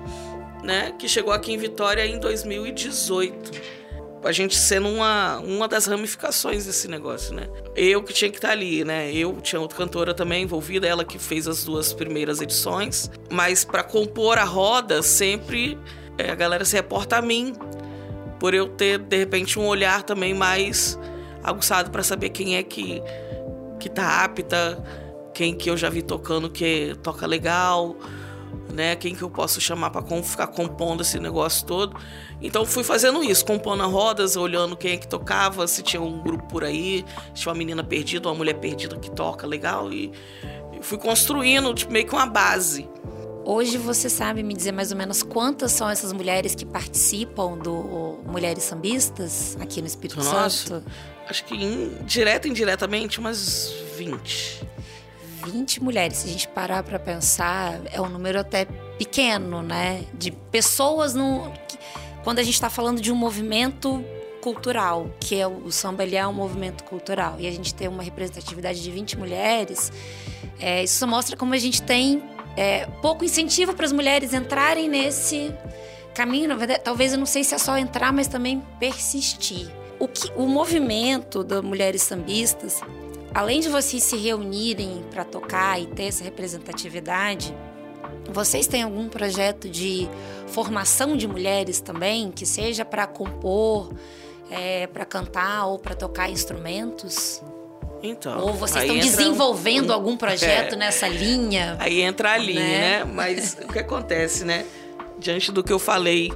[0.63, 3.81] né, que chegou aqui em Vitória em 2018.
[4.23, 7.47] A gente sendo uma, uma das ramificações desse negócio, né?
[7.75, 9.11] Eu que tinha que estar tá ali, né?
[9.11, 13.09] Eu tinha outra cantora também envolvida, ela que fez as duas primeiras edições.
[13.31, 15.75] Mas para compor a roda, sempre
[16.19, 17.55] é, a galera se reporta a mim,
[18.39, 20.99] por eu ter, de repente, um olhar também mais
[21.43, 23.01] aguçado para saber quem é que,
[23.79, 24.83] que tá apta,
[25.33, 27.95] quem que eu já vi tocando que toca legal,
[28.71, 28.95] né?
[28.95, 31.95] Quem que eu posso chamar para ficar compondo esse negócio todo.
[32.41, 36.45] Então fui fazendo isso, compondo rodas, olhando quem é que tocava, se tinha um grupo
[36.47, 40.11] por aí, se tinha uma menina perdida, uma mulher perdida que toca legal e,
[40.73, 42.87] e fui construindo tipo, meio que uma base.
[43.43, 48.19] Hoje você sabe me dizer mais ou menos quantas são essas mulheres que participam do
[48.25, 50.85] Mulheres Sambistas aqui no Espírito Nossa, Santo?
[51.27, 54.67] Acho que in, direta e indiretamente umas 20.
[55.45, 56.17] 20 mulheres.
[56.17, 58.65] Se a gente parar para pensar, é um número até
[58.97, 60.03] pequeno, né?
[60.13, 61.51] De pessoas no.
[62.23, 64.03] Quando a gente está falando de um movimento
[64.41, 68.03] cultural, que é o, samba ele é um movimento cultural, e a gente tem uma
[68.03, 69.91] representatividade de 20 mulheres,
[70.59, 72.23] é, isso mostra como a gente tem
[72.57, 75.53] é, pouco incentivo para as mulheres entrarem nesse
[76.13, 76.49] caminho.
[76.83, 79.69] Talvez eu não sei se é só entrar, mas também persistir.
[79.99, 82.81] O, que, o movimento das mulheres sambistas
[83.33, 87.55] além de vocês se reunirem para tocar e ter essa representatividade,
[88.31, 90.07] vocês têm algum projeto de
[90.47, 93.93] formação de mulheres também, que seja para compor,
[94.49, 97.41] é, para cantar ou para tocar instrumentos?
[98.03, 98.39] Então.
[98.39, 101.77] Ou vocês estão desenvolvendo um, algum projeto é, nessa linha?
[101.79, 103.03] Aí entra a linha, né?
[103.03, 103.11] né?
[103.13, 104.65] Mas o que acontece, né?
[105.19, 106.31] Diante do que eu falei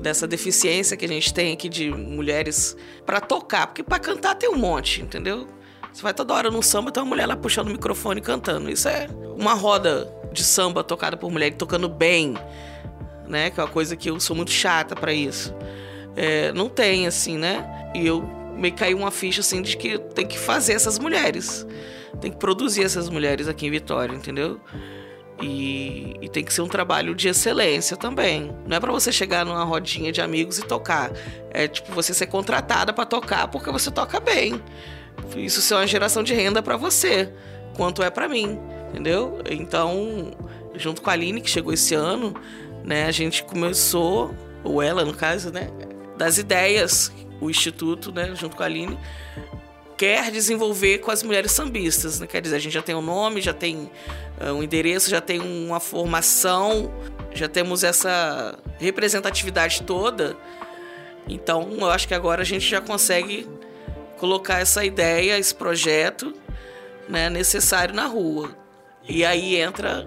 [0.00, 4.48] dessa deficiência que a gente tem aqui de mulheres para tocar, porque para cantar tem
[4.48, 5.46] um monte, entendeu?
[5.92, 8.70] Você vai toda hora no samba, tem uma mulher lá puxando o microfone e cantando.
[8.70, 12.34] Isso é uma roda de samba tocada por mulher tocando bem,
[13.28, 13.50] né?
[13.50, 15.54] Que é uma coisa que eu sou muito chata para isso.
[16.16, 17.90] É, não tem, assim, né?
[17.94, 18.22] E eu
[18.56, 21.66] me caiu uma ficha, assim, de que tem que fazer essas mulheres.
[22.20, 24.58] Tem que produzir essas mulheres aqui em Vitória, entendeu?
[25.42, 28.54] E, e, tem que ser um trabalho de excelência também.
[28.66, 31.10] Não é para você chegar numa rodinha de amigos e tocar.
[31.50, 34.62] É tipo você ser contratada para tocar porque você toca bem
[35.36, 37.32] isso ser uma geração de renda para você,
[37.76, 38.58] quanto é para mim,
[38.90, 39.38] entendeu?
[39.48, 40.30] Então,
[40.74, 42.34] junto com a Aline, que chegou esse ano,
[42.84, 45.70] né, a gente começou, ou ela no caso, né,
[46.16, 48.98] das ideias, o Instituto, né, junto com a Aline,
[49.96, 52.18] quer desenvolver com as mulheres sambistas.
[52.18, 52.26] Né?
[52.26, 53.90] Quer dizer, a gente já tem um nome, já tem
[54.40, 56.92] uh, um endereço, já tem uma formação,
[57.32, 60.36] já temos essa representatividade toda.
[61.28, 63.48] Então, eu acho que agora a gente já consegue
[64.22, 66.32] colocar essa ideia, esse projeto
[67.08, 68.56] né, necessário na rua.
[69.08, 70.06] E aí entra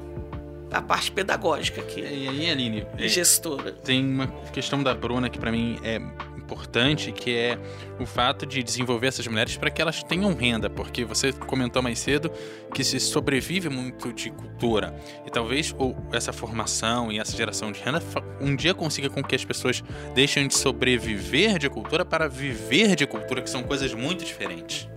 [0.72, 2.00] a parte pedagógica aqui.
[2.00, 2.88] E aí, Aline?
[2.98, 3.74] É, gestora.
[3.74, 6.00] Tem uma questão da Bruna que para mim é
[6.46, 7.58] importante, que é
[8.00, 11.98] o fato de desenvolver essas mulheres para que elas tenham renda, porque você comentou mais
[11.98, 12.32] cedo
[12.74, 14.96] que se sobrevive muito de cultura.
[15.26, 15.76] E talvez
[16.14, 18.02] essa formação e essa geração de renda
[18.40, 23.08] um dia consiga com que as pessoas deixem de sobreviver de cultura para viver de
[23.08, 24.88] cultura, que são coisas muito diferentes.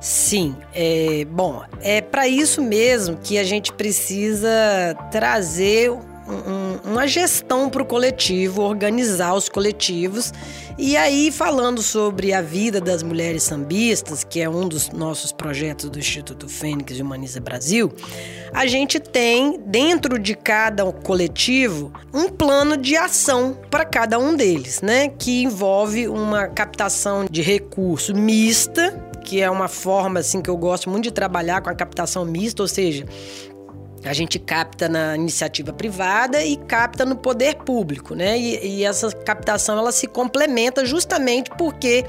[0.00, 5.90] Sim, é, bom, é para isso mesmo que a gente precisa trazer
[6.28, 10.32] um, uma gestão para o coletivo, organizar os coletivos.
[10.78, 15.88] E aí, falando sobre a vida das mulheres sambistas, que é um dos nossos projetos
[15.88, 17.92] do Instituto Fênix Humaniza Brasil,
[18.52, 24.82] a gente tem, dentro de cada coletivo, um plano de ação para cada um deles,
[24.82, 25.08] né?
[25.08, 30.88] Que envolve uma captação de recurso mista, que é uma forma assim que eu gosto
[30.88, 33.04] muito de trabalhar com a captação mista, ou seja,
[34.04, 38.38] a gente capta na iniciativa privada e capta no poder público, né?
[38.38, 42.04] E, e, essa captação ela se complementa justamente porque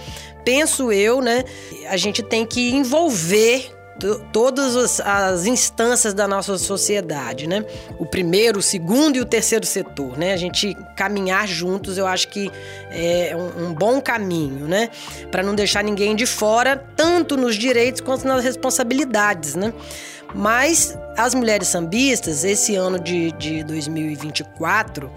[0.46, 1.44] penso eu, né?
[1.90, 3.78] A gente tem que envolver
[4.32, 7.66] todas as instâncias da nossa sociedade, né?
[7.98, 10.34] O primeiro, o segundo e o terceiro setor, né?
[10.34, 12.52] A gente caminhar juntos, eu acho que
[12.92, 14.90] é um, um bom caminho, né?
[15.32, 19.74] Para não deixar ninguém de fora, tanto nos direitos quanto nas responsabilidades, né?
[20.36, 25.10] Mas as mulheres sambistas, esse ano de, de 2024,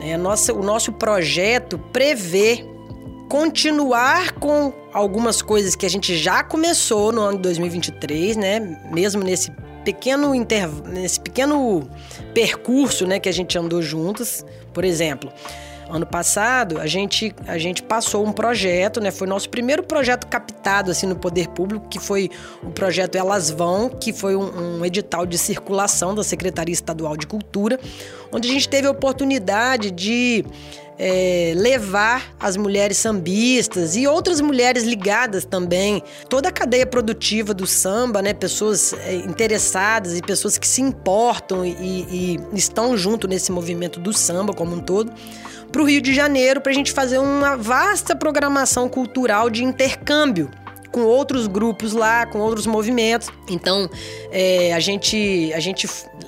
[0.00, 2.64] né, nossa, o nosso projeto prevê
[3.28, 8.80] continuar com algumas coisas que a gente já começou no ano de 2023, né?
[8.92, 9.50] Mesmo nesse
[9.84, 10.68] pequeno inter...
[10.84, 11.88] nesse pequeno
[12.32, 14.44] percurso, né, que a gente andou juntas.
[14.72, 15.32] Por exemplo,
[15.88, 19.12] Ano passado, a gente, a gente passou um projeto, né?
[19.12, 22.28] Foi nosso primeiro projeto captado assim no poder público, que foi
[22.62, 27.26] o projeto Elas Vão, que foi um, um edital de circulação da Secretaria Estadual de
[27.26, 27.78] Cultura,
[28.32, 30.44] onde a gente teve a oportunidade de
[30.98, 37.66] é, levar as mulheres sambistas e outras mulheres ligadas também, toda a cadeia produtiva do
[37.66, 38.32] samba, né?
[38.32, 44.12] Pessoas é, interessadas e pessoas que se importam e, e estão junto nesse movimento do
[44.12, 45.12] samba como um todo
[45.76, 50.50] para o Rio de Janeiro para a gente fazer uma vasta programação cultural de intercâmbio
[50.90, 53.28] com outros grupos lá, com outros movimentos.
[53.50, 53.86] Então,
[54.32, 55.86] é, a gente a gente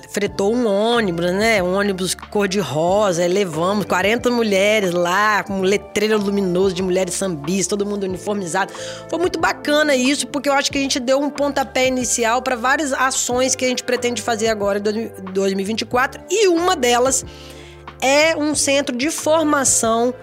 [0.09, 1.63] fretou um ônibus, né?
[1.63, 7.83] Um ônibus cor-de-rosa, levamos 40 mulheres lá, com um letreiro luminoso de mulheres sambis, todo
[7.83, 8.71] mundo uniformizado.
[9.09, 12.55] Foi muito bacana isso, porque eu acho que a gente deu um pontapé inicial para
[12.55, 17.25] várias ações que a gente pretende fazer agora em 2024, e uma delas
[18.01, 20.13] é um centro de formação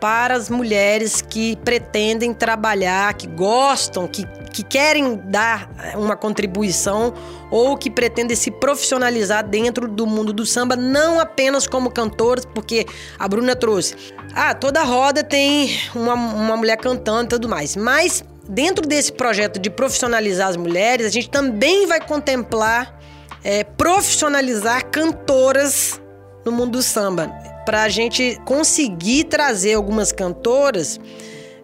[0.00, 7.14] para as mulheres que pretendem trabalhar, que gostam, que, que querem dar uma contribuição
[7.50, 12.84] ou que pretendem se profissionalizar dentro do mundo do samba, não apenas como cantores, porque
[13.18, 13.94] a Bruna trouxe.
[14.34, 19.58] Ah, toda roda tem uma, uma mulher cantando e tudo mais, mas dentro desse projeto
[19.58, 23.00] de profissionalizar as mulheres, a gente também vai contemplar
[23.42, 26.00] é, profissionalizar cantoras
[26.44, 27.28] no mundo do samba.
[27.64, 31.00] Para a gente conseguir trazer algumas cantoras,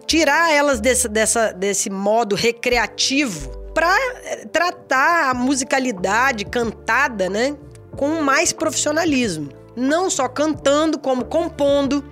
[0.05, 7.55] tirar elas desse, dessa, desse modo recreativo para eh, tratar a musicalidade cantada, né,
[7.95, 9.49] com mais profissionalismo.
[9.75, 12.03] Não só cantando, como compondo,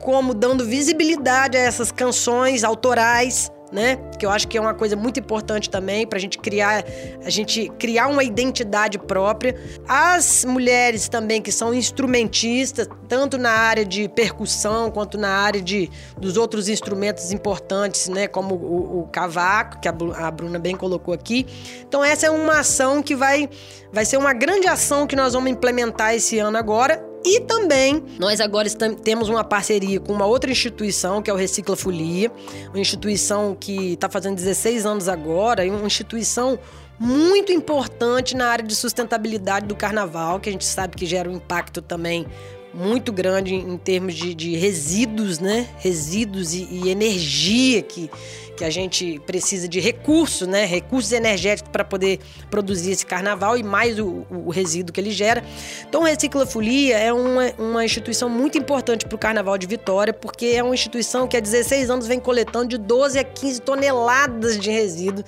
[0.00, 3.96] como dando visibilidade a essas canções autorais né?
[4.18, 6.84] Que eu acho que é uma coisa muito importante também para a gente criar,
[7.24, 9.54] a gente criar uma identidade própria.
[9.86, 15.90] As mulheres também que são instrumentistas, tanto na área de percussão quanto na área de,
[16.18, 18.26] dos outros instrumentos importantes, né?
[18.26, 19.94] Como o, o cavaco, que a,
[20.26, 21.46] a Bruna bem colocou aqui.
[21.86, 23.48] Então essa é uma ação que vai,
[23.92, 28.40] vai ser uma grande ação que nós vamos implementar esse ano agora e também nós
[28.40, 28.68] agora
[29.02, 32.32] temos uma parceria com uma outra instituição, que é o Recicla Folia,
[32.68, 36.58] uma instituição que está fazendo 16 anos agora, e uma instituição
[36.98, 41.34] muito importante na área de sustentabilidade do carnaval, que a gente sabe que gera um
[41.34, 42.26] impacto também
[42.74, 45.68] muito grande em termos de, de resíduos, né?
[45.78, 48.10] Resíduos e, e, energia que,
[48.58, 50.64] que a gente precisa de recursos, né?
[50.64, 52.18] Recursos energéticos para poder
[52.50, 55.44] produzir esse carnaval e mais o, o resíduo que ele gera.
[55.88, 60.46] Então, Recicla Folia é uma, uma instituição muito importante para o Carnaval de Vitória, porque
[60.46, 64.70] é uma instituição que há 16 anos vem coletando de 12 a 15 toneladas de
[64.72, 65.22] resíduo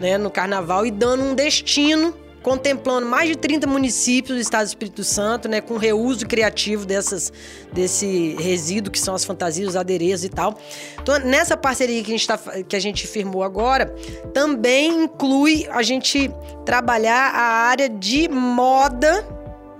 [0.00, 4.68] né, no Carnaval e dando um destino contemplando mais de 30 municípios do estado do
[4.68, 7.32] Espírito Santo, né, com reuso criativo dessas,
[7.72, 10.54] desse resíduo que são as fantasias, os adereços e tal.
[11.00, 13.86] Então, nessa parceria que a gente, tá, que a gente firmou agora,
[14.34, 16.30] também inclui a gente
[16.66, 19.26] trabalhar a área de moda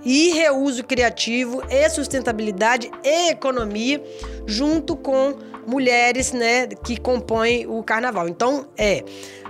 [0.03, 4.03] e reuso criativo e sustentabilidade e economia
[4.47, 5.35] junto com
[5.67, 8.27] mulheres, né, que compõem o carnaval.
[8.27, 9.03] Então, é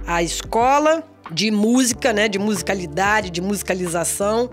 [0.06, 4.50] a escola de música, né, de musicalidade, de musicalização,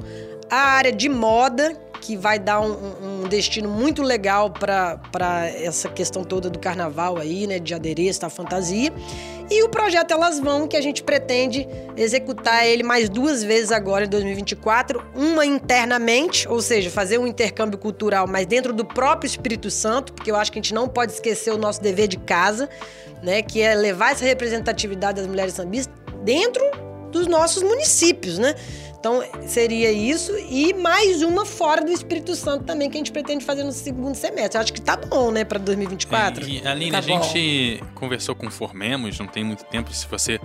[0.50, 6.24] a área de moda, que vai dar um, um destino muito legal para essa questão
[6.24, 8.92] toda do carnaval aí, né, de adereço, da fantasia.
[9.48, 14.04] E o projeto Elas Vão, que a gente pretende executar ele mais duas vezes agora
[14.04, 19.70] em 2024, uma internamente, ou seja, fazer um intercâmbio cultural, mas dentro do próprio Espírito
[19.70, 22.68] Santo, porque eu acho que a gente não pode esquecer o nosso dever de casa,
[23.22, 26.62] né, que é levar essa representatividade das mulheres sambistas dentro
[27.10, 28.54] dos nossos municípios, né?
[28.98, 33.44] Então, seria isso e mais uma fora do Espírito Santo também que a gente pretende
[33.44, 34.56] fazer no segundo semestre.
[34.56, 36.44] Eu acho que tá bom, né, para 2024.
[36.44, 40.06] É, e, Aline, tá a gente conversou com o Formemos, não tem muito tempo, se
[40.06, 40.38] você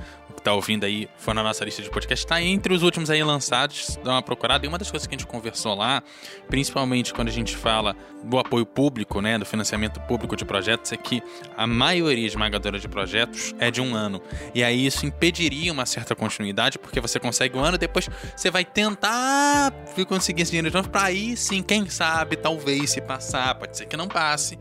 [0.48, 4.00] tá ouvindo aí, for na nossa lista de podcast, tá entre os últimos aí lançados,
[4.02, 4.66] dá uma procurada.
[4.66, 6.02] E uma das coisas que a gente conversou lá,
[6.48, 10.96] principalmente quando a gente fala do apoio público, né, do financiamento público de projetos, é
[10.96, 11.22] que
[11.58, 14.22] a maioria esmagadora de projetos é de um ano.
[14.56, 18.64] E aí isso impediria uma certa continuidade, porque você consegue um ano, depois você vai
[18.64, 19.74] tentar
[20.08, 23.86] conseguir esse dinheiro de novo, pra aí sim, quem sabe, talvez se passar, pode ser
[23.86, 24.58] que não passe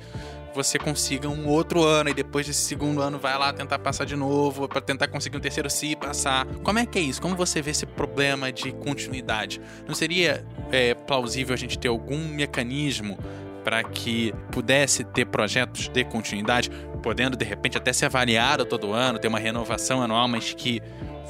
[0.56, 4.16] você consiga um outro ano e depois desse segundo ano vai lá tentar passar de
[4.16, 6.46] novo para tentar conseguir um terceiro se passar.
[6.64, 7.20] Como é que é isso?
[7.20, 9.60] Como você vê esse problema de continuidade?
[9.86, 13.18] Não seria é, plausível a gente ter algum mecanismo
[13.62, 16.70] para que pudesse ter projetos de continuidade,
[17.02, 20.80] podendo de repente até ser avaliado todo ano, ter uma renovação anual, mas que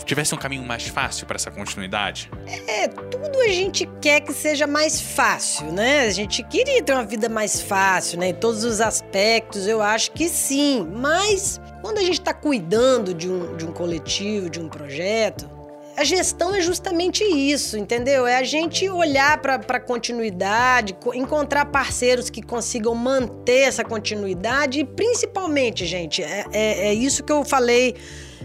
[0.04, 2.30] tivesse um caminho mais fácil para essa continuidade?
[2.66, 6.02] É, tudo a gente quer que seja mais fácil, né?
[6.02, 8.28] A gente queria ter uma vida mais fácil, né?
[8.28, 10.86] Em todos os aspectos, eu acho que sim.
[10.92, 15.48] Mas quando a gente está cuidando de um, de um coletivo, de um projeto,
[15.96, 18.26] a gestão é justamente isso, entendeu?
[18.26, 24.84] É a gente olhar para a continuidade, encontrar parceiros que consigam manter essa continuidade e,
[24.84, 27.94] principalmente, gente, é, é, é isso que eu falei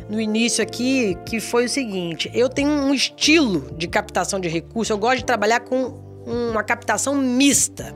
[0.09, 4.89] no início aqui, que foi o seguinte: eu tenho um estilo de captação de recursos,
[4.89, 5.93] eu gosto de trabalhar com
[6.25, 7.95] uma captação mista.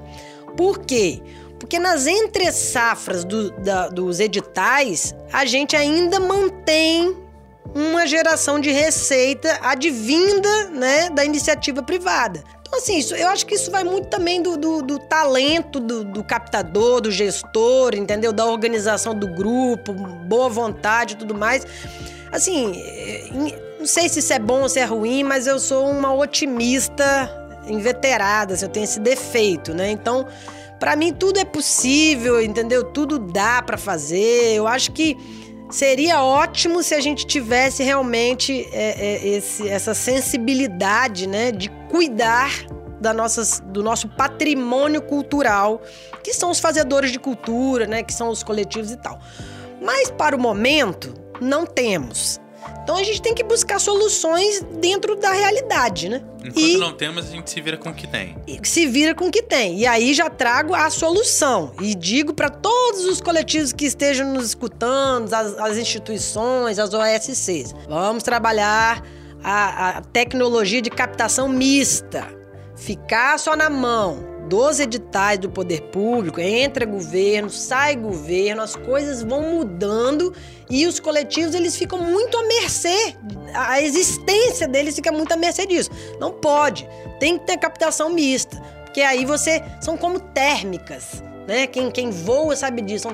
[0.57, 1.21] Por quê?
[1.59, 3.51] Porque nas entre safras do,
[3.93, 7.15] dos editais, a gente ainda mantém
[7.73, 12.43] uma geração de receita advinda né, da iniciativa privada.
[12.75, 16.23] Assim, isso, eu acho que isso vai muito também do, do, do talento do, do,
[16.23, 18.33] captador, do gestor, entendeu?
[18.33, 21.65] Da organização do grupo, boa vontade e tudo mais.
[22.31, 22.81] Assim,
[23.79, 27.29] não sei se isso é bom ou se é ruim, mas eu sou uma otimista
[27.67, 29.89] inveterada, assim, eu tenho esse defeito, né?
[29.89, 30.27] Então,
[30.79, 32.83] para mim tudo é possível, entendeu?
[32.83, 34.53] Tudo dá para fazer.
[34.53, 35.17] Eu acho que
[35.69, 42.51] Seria ótimo se a gente tivesse realmente é, é, esse, essa sensibilidade né, de cuidar
[43.01, 45.81] da nossas, do nosso patrimônio cultural,
[46.23, 49.19] que são os fazedores de cultura, né, que são os coletivos e tal.
[49.81, 52.39] Mas para o momento, não temos.
[52.83, 56.23] Então a gente tem que buscar soluções dentro da realidade, né?
[56.43, 58.35] Enquanto e não temos, a gente se vira com o que tem.
[58.63, 59.79] Se vira com o que tem.
[59.79, 61.73] E aí já trago a solução.
[61.81, 67.73] E digo para todos os coletivos que estejam nos escutando, as, as instituições, as OSCs,
[67.87, 69.03] vamos trabalhar
[69.43, 72.27] a, a tecnologia de captação mista.
[72.75, 79.23] Ficar só na mão dos editais do poder público, entra governo, sai governo, as coisas
[79.23, 80.33] vão mudando
[80.69, 83.15] e os coletivos eles ficam muito à mercê,
[83.53, 85.89] a existência deles fica muito à mercê disso.
[86.19, 86.87] Não pode,
[87.19, 91.23] tem que ter captação mista, porque aí você são como térmicas.
[91.47, 91.67] Né?
[91.67, 93.07] Quem, quem voa sabe disso.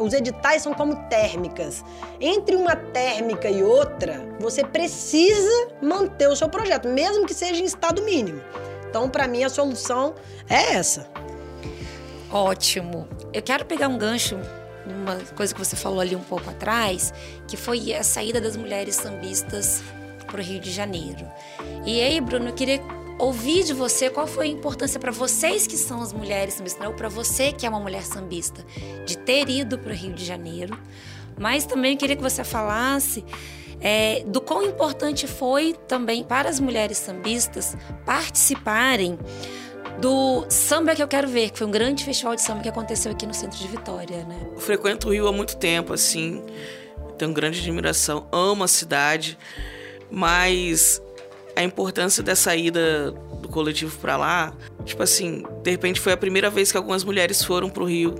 [0.00, 1.84] Os editais são como térmicas.
[2.20, 7.66] Entre uma térmica e outra, você precisa manter o seu projeto, mesmo que seja em
[7.66, 8.40] estado mínimo.
[8.88, 10.14] Então, para mim, a solução
[10.48, 11.08] é essa.
[12.30, 13.08] Ótimo.
[13.32, 14.38] Eu quero pegar um gancho
[14.88, 17.12] uma coisa que você falou ali um pouco atrás,
[17.46, 19.82] que foi a saída das mulheres sambistas
[20.26, 21.26] para o Rio de Janeiro.
[21.84, 22.80] E aí, Bruno, eu queria
[23.18, 26.94] ouvir de você qual foi a importância para vocês que são as mulheres sambistas, ou
[26.94, 28.64] para você que é uma mulher sambista,
[29.04, 30.78] de ter ido para o Rio de Janeiro.
[31.38, 33.24] Mas também queria que você falasse
[33.80, 39.18] é, do quão importante foi também para as mulheres sambistas participarem
[40.00, 43.10] do Samba que eu quero ver, que foi um grande festival de samba que aconteceu
[43.10, 44.38] aqui no centro de Vitória, né?
[44.54, 46.42] Eu frequento o Rio há muito tempo, assim,
[47.16, 49.36] tenho grande admiração, amo a cidade,
[50.10, 51.02] mas
[51.56, 53.10] a importância dessa ida
[53.42, 54.54] do coletivo para lá,
[54.84, 58.14] tipo assim, de repente foi a primeira vez que algumas mulheres foram pro Rio,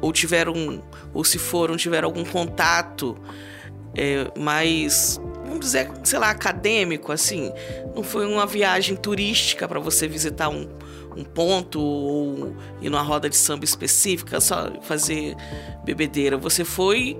[0.00, 0.82] ou tiveram,
[1.14, 3.16] ou se foram, tiveram algum contato
[3.96, 7.52] é, mais, vamos dizer, sei lá, acadêmico, assim.
[7.94, 10.68] Não foi uma viagem turística para você visitar um,
[11.16, 15.36] um ponto ou ir numa roda de samba específica, só fazer
[15.84, 16.36] bebedeira.
[16.36, 17.18] Você foi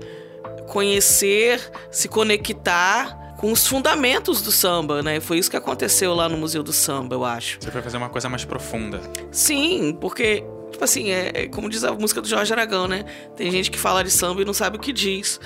[0.67, 1.59] conhecer,
[1.91, 5.19] se conectar com os fundamentos do samba, né?
[5.19, 7.57] Foi isso que aconteceu lá no Museu do Samba, eu acho.
[7.59, 9.01] Você foi fazer uma coisa mais profunda.
[9.31, 13.03] Sim, porque, tipo assim, é, é como diz a música do Jorge Aragão, né?
[13.35, 15.39] Tem gente que fala de samba e não sabe o que diz.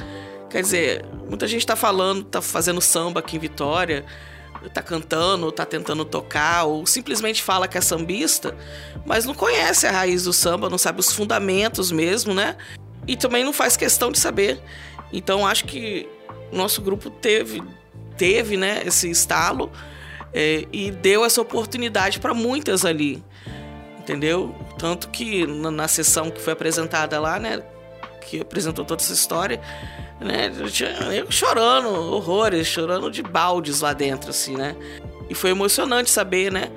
[0.56, 4.06] Quer dizer, muita gente tá falando, tá fazendo samba aqui em Vitória,
[4.74, 8.56] tá cantando, tá tentando tocar, ou simplesmente fala que é sambista,
[9.06, 12.56] mas não conhece a raiz do samba, não sabe os fundamentos mesmo, né?
[13.06, 14.62] E também não faz questão de saber.
[15.12, 16.08] Então acho que
[16.54, 17.62] nosso grupo teve
[18.16, 19.70] teve né, esse estalo
[20.34, 23.22] é, e deu essa oportunidade para muitas ali,
[24.00, 24.56] entendeu?
[24.80, 27.62] Tanto que na, na, sessão que foi apresentada lá, né,
[28.26, 29.62] que apresentou toda essa história,
[30.20, 30.52] né,
[31.16, 34.76] eu chorando horrores, chorando de baldes lá dentro, assim, né?
[35.30, 36.70] E foi emocionante saber, né?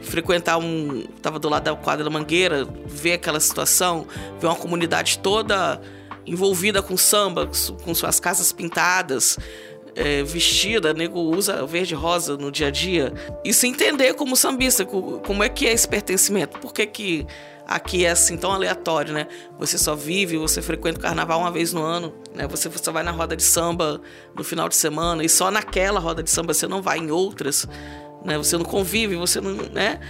[0.00, 1.04] Frequentar um.
[1.22, 4.06] Tava do lado da quadra da Mangueira, ver aquela situação,
[4.40, 5.80] ver uma comunidade toda
[6.26, 7.48] envolvida com samba,
[7.82, 9.38] com suas casas pintadas,
[9.94, 13.12] é, vestida, nego usa verde rosa no dia a dia.
[13.44, 16.58] E se entender como sambista, como é que é esse pertencimento.
[16.58, 17.26] Por que, que
[17.68, 19.28] aqui é assim tão aleatório, né?
[19.58, 22.46] Você só vive, você frequenta o carnaval uma vez no ano, né?
[22.48, 24.00] Você só vai na roda de samba
[24.34, 27.68] no final de semana e só naquela roda de samba você não vai em outras,
[28.24, 28.38] né?
[28.38, 30.00] Você não convive, você não, né?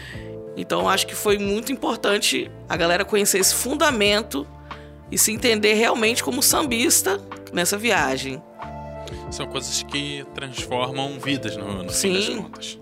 [0.56, 4.46] Então acho que foi muito importante a galera conhecer esse fundamento
[5.10, 7.20] e se entender realmente como sambista
[7.52, 8.40] nessa viagem.
[9.30, 12.78] São coisas que transformam vidas no, no fim das contas.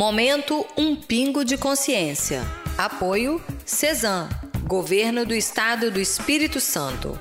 [0.00, 2.40] Momento Um Pingo de Consciência.
[2.78, 4.30] Apoio CESAM,
[4.66, 7.20] Governo do Estado do Espírito Santo.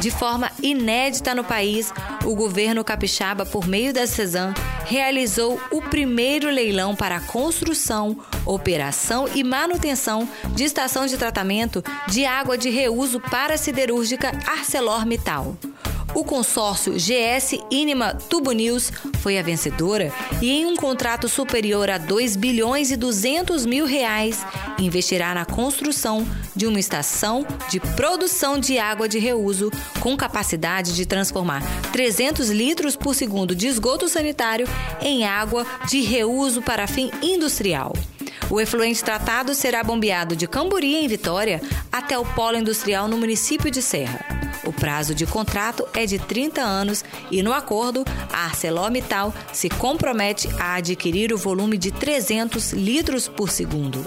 [0.00, 1.92] De forma inédita no país,
[2.24, 4.54] o governo capixaba, por meio da CESAM,
[4.84, 12.24] realizou o primeiro leilão para a construção, operação e manutenção de estação de tratamento de
[12.24, 15.56] água de reuso para a siderúrgica ArcelorMittal.
[16.14, 21.98] O consórcio GS Inima Tubo News foi a vencedora e, em um contrato superior a
[21.98, 24.46] 2 bilhões e 200 mil reais,
[24.78, 31.04] investirá na construção de uma estação de produção de água de reuso com capacidade de
[31.04, 34.68] transformar 300 litros por segundo de esgoto sanitário
[35.02, 37.92] em água de reuso para fim industrial.
[38.54, 43.68] O efluente tratado será bombeado de Camburi, em Vitória, até o polo industrial no município
[43.68, 44.24] de Serra.
[44.64, 50.48] O prazo de contrato é de 30 anos e, no acordo, a ArcelorMittal se compromete
[50.60, 54.06] a adquirir o volume de 300 litros por segundo.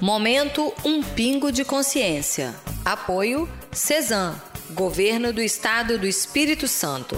[0.00, 2.54] Momento Um Pingo de Consciência.
[2.84, 4.40] Apoio CESAM,
[4.70, 7.16] Governo do Estado do Espírito Santo.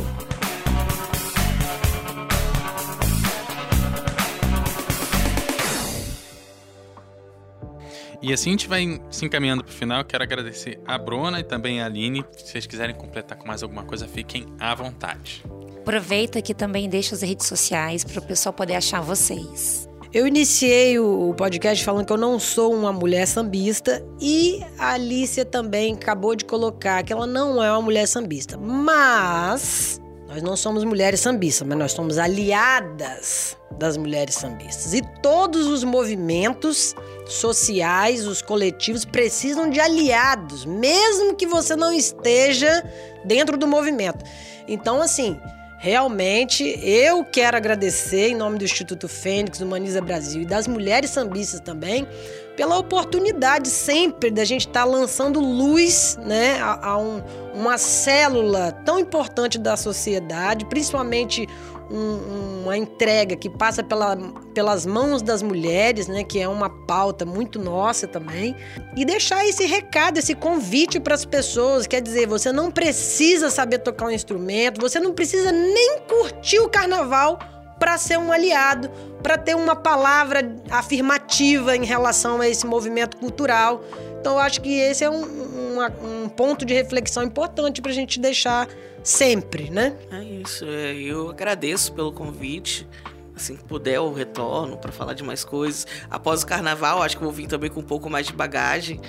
[8.22, 10.04] E assim a gente vai se encaminhando para o final.
[10.04, 12.24] Quero agradecer a Bruna e também a Aline.
[12.36, 15.42] Se vocês quiserem completar com mais alguma coisa, fiquem à vontade.
[15.80, 19.88] Aproveita que também deixa as redes sociais para o pessoal poder achar vocês.
[20.14, 25.44] Eu iniciei o podcast falando que eu não sou uma mulher sambista e a Alicia
[25.44, 28.56] também acabou de colocar que ela não é uma mulher sambista.
[28.56, 34.94] Mas nós não somos mulheres sambistas, mas nós somos aliadas das mulheres sambistas.
[34.94, 36.94] E todos os movimentos
[37.26, 42.84] sociais, os coletivos precisam de aliados, mesmo que você não esteja
[43.24, 44.24] dentro do movimento.
[44.68, 45.40] Então, assim,
[45.78, 51.60] realmente eu quero agradecer em nome do Instituto Fênix, Humaniza Brasil e das mulheres sambistas
[51.60, 52.06] também,
[52.56, 57.22] pela oportunidade sempre da gente estar tá lançando luz né, a, a um,
[57.54, 61.48] uma célula tão importante da sociedade, principalmente
[61.92, 64.16] um, uma entrega que passa pela,
[64.54, 68.56] pelas mãos das mulheres, né, que é uma pauta muito nossa também,
[68.96, 73.78] e deixar esse recado, esse convite para as pessoas, quer dizer, você não precisa saber
[73.78, 77.38] tocar um instrumento, você não precisa nem curtir o carnaval
[77.78, 78.88] para ser um aliado,
[79.22, 83.82] para ter uma palavra afirmativa em relação a esse movimento cultural.
[84.20, 85.24] Então, eu acho que esse é um,
[85.90, 88.68] um, um ponto de reflexão importante para a gente deixar
[89.02, 89.94] sempre, né?
[90.10, 90.64] É isso.
[90.64, 92.88] É, eu agradeço pelo convite.
[93.34, 95.86] Assim que puder, eu retorno para falar de mais coisas.
[96.10, 99.00] Após o carnaval, acho que vou vir também com um pouco mais de bagagem.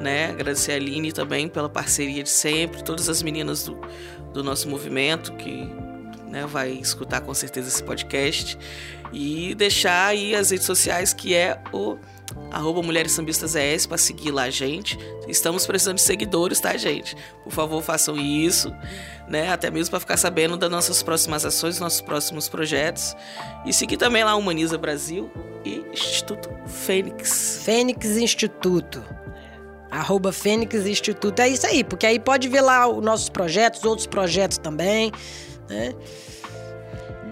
[0.00, 0.26] Né?
[0.30, 3.78] Agradecer a Aline também pela parceria de sempre, todas as meninas do,
[4.32, 5.68] do nosso movimento que
[6.28, 8.58] né, vai escutar com certeza esse podcast
[9.12, 11.96] e deixar aí as redes sociais que é o
[12.50, 14.98] arroba Mulheres Sambistas ES para seguir lá a gente.
[15.28, 17.16] Estamos precisando de seguidores, tá, gente?
[17.44, 18.72] Por favor, façam isso,
[19.28, 19.50] né?
[19.50, 23.14] Até mesmo para ficar sabendo das nossas próximas ações, nossos próximos projetos.
[23.64, 25.30] E seguir também lá Humaniza Brasil
[25.64, 27.60] e Instituto Fênix.
[27.64, 29.02] Fênix Instituto.
[29.90, 31.40] Arroba Fênix Instituto.
[31.40, 35.12] É isso aí, porque aí pode ver lá os nossos projetos, outros projetos também,
[35.68, 35.94] né?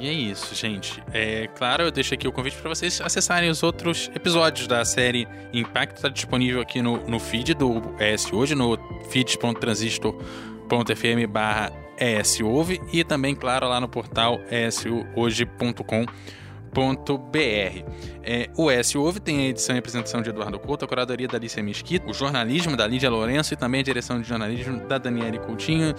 [0.04, 1.02] E é isso, gente.
[1.14, 5.26] É claro, eu deixo aqui o convite para vocês acessarem os outros episódios da série
[5.50, 5.96] Impacto.
[5.96, 8.78] Está disponível aqui no, no feed do ES Hoje, no
[9.08, 16.04] feed.transistor.fm barra ESOve e também, claro, lá no portal eshoje.com.br.
[18.22, 21.38] É, o S Ouve tem a edição e apresentação de Eduardo Couto, a curadoria da
[21.38, 25.38] Alicia Mesquita, o jornalismo da Lídia Lourenço e também a direção de jornalismo da Daniele
[25.38, 25.94] Coutinho.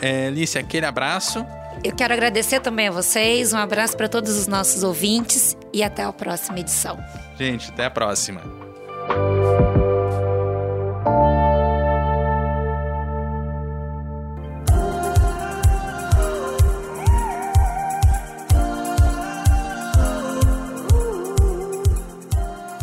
[0.00, 1.44] É, Alicia, aquele abraço.
[1.82, 6.02] Eu quero agradecer também a vocês, um abraço para todos os nossos ouvintes e até
[6.02, 6.98] a próxima edição.
[7.38, 8.42] Gente, até a próxima.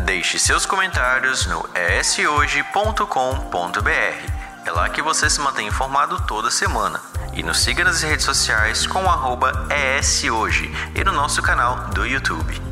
[0.03, 1.63] Deixe seus comentários no
[1.99, 3.07] eshoje.com.br.
[4.65, 6.99] É lá que você se mantém informado toda semana.
[7.37, 12.03] E nos siga nas redes sociais com o arroba ESHoje e no nosso canal do
[12.03, 12.66] YouTube.